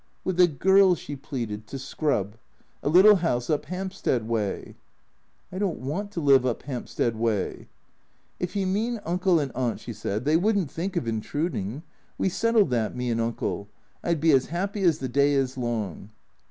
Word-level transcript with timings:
"With 0.25 0.39
a 0.39 0.47
girl," 0.47 0.95
she 0.95 1.15
pleaded," 1.15 1.67
to 1.67 1.77
scrub. 1.77 2.35
A 2.81 2.89
little 2.89 3.17
house 3.17 3.51
up 3.51 3.65
Hampstead 3.65 4.27
way."" 4.27 4.75
I 5.51 5.59
don't 5.59 5.77
want 5.77 6.09
to 6.13 6.19
live 6.19 6.43
up 6.43 6.63
Hampstead 6.63 7.15
way."" 7.15 7.67
If 8.39 8.55
you 8.55 8.65
mean 8.65 8.99
Uncle 9.05 9.39
and 9.39 9.51
Aunt," 9.53 9.79
she 9.79 9.93
said," 9.93 10.25
they 10.25 10.37
would 10.37 10.57
n't 10.57 10.71
think 10.71 10.95
of 10.95 11.07
intrudin'. 11.07 11.83
We 12.17 12.29
settled 12.29 12.71
that, 12.71 12.95
me 12.95 13.11
and 13.11 13.21
Uncle. 13.21 13.67
I 14.03 14.15
'd 14.15 14.21
be 14.21 14.31
as 14.31 14.47
happy 14.47 14.81
as 14.81 14.97
the 14.97 15.07
day 15.07 15.33
is 15.33 15.55
long." 15.55 16.09